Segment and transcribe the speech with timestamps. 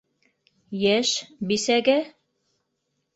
[0.83, 1.11] Йәш...
[1.51, 1.97] бисәгә?